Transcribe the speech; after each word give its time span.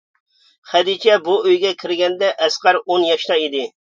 خەدىچە 0.71 1.17
بۇ 1.27 1.35
ئۆيگە 1.41 1.73
كىرگەندە 1.83 2.31
ئەسقەر 2.47 2.83
ئون 2.83 3.07
ياشتا 3.13 3.41
ئىدى. 3.45 3.65